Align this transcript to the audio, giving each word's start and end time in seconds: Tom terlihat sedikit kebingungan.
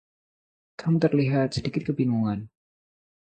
Tom 0.81 0.95
terlihat 1.03 1.49
sedikit 1.55 1.83
kebingungan. 1.87 2.39